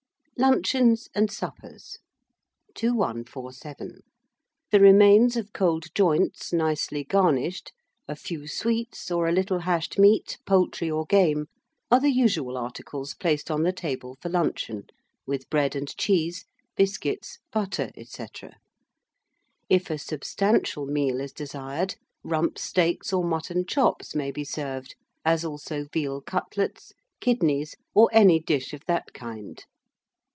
LUNCHEONS 0.37 1.07
AND 1.13 1.29
SUPPERS. 1.31 1.99
2147. 2.73 3.99
The 4.71 4.79
remains 4.79 5.37
of 5.37 5.53
cold 5.53 5.85
joints, 5.93 6.51
nicely 6.51 7.03
garnished, 7.03 7.71
a 8.07 8.15
few 8.15 8.47
sweets, 8.47 9.11
or 9.11 9.27
a 9.27 9.31
little 9.31 9.59
hashed 9.59 9.99
meat, 9.99 10.39
poultry 10.47 10.89
or 10.89 11.05
game, 11.05 11.45
are 11.91 11.99
the 11.99 12.09
usual 12.09 12.57
articles 12.57 13.13
placed 13.13 13.51
on 13.51 13.61
the 13.61 13.71
table 13.71 14.17
for 14.19 14.29
luncheon, 14.29 14.85
with 15.27 15.47
bread 15.51 15.75
and 15.75 15.95
cheese, 15.95 16.45
biscuits, 16.75 17.37
butter, 17.51 17.91
&c. 18.03 18.25
If 19.69 19.91
a 19.91 19.99
substantial 19.99 20.87
meal 20.87 21.19
is 21.19 21.33
desired, 21.33 21.97
rump 22.23 22.57
steaks 22.57 23.13
or 23.13 23.23
mutton 23.23 23.63
chops 23.67 24.15
may 24.15 24.31
he 24.35 24.43
served, 24.43 24.95
as 25.23 25.45
also 25.45 25.85
veal 25.93 26.19
cutlets, 26.19 26.93
kidneys, 27.19 27.75
or 27.93 28.09
any 28.11 28.39
dish 28.39 28.73
of 28.73 28.81
that 28.87 29.13
kind. 29.13 29.63